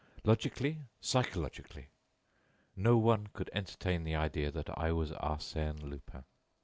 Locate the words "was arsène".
4.91-5.79